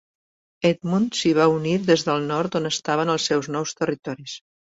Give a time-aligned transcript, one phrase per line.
[0.69, 4.37] Edmund s'hi va unir des del nord, on estaven els seus nous territoris.